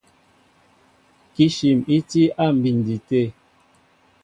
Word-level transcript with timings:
Kíshim 1.35 1.79
í 1.97 1.99
tí 2.09 2.23
á 2.45 2.47
mbindɛ 2.55 2.95
tê. 3.07 3.23